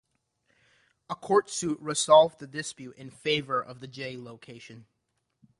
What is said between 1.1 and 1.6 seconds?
A court